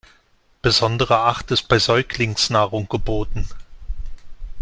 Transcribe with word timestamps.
Besondere 0.63 1.19
Acht 1.19 1.51
ist 1.51 1.67
bei 1.67 1.77
Säuglingsnahrung 1.77 2.89
geboten. 2.89 3.47